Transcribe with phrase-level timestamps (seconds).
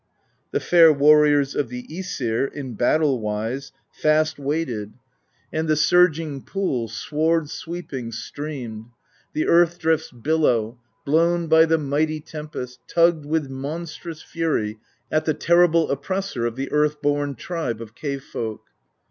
[0.49, 4.93] The fair warriors of the iEsir, In battle wise, fast waded,
[5.51, 8.85] 126 PROSE EDDA And the surging pool, sward sweeping, Streamed:
[9.33, 14.79] the earth drift's billow, Blown by the mighty tempest, Tugged with monstrous fury
[15.11, 18.63] At the terrible oppressor Of the earth born tribe of cave folk.